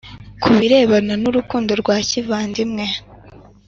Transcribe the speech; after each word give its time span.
Ku 0.41 0.49
birebana 0.59 1.13
n 1.21 1.23
urukundo 1.29 1.71
rwa 1.81 1.97
kivandimwe 2.07 2.85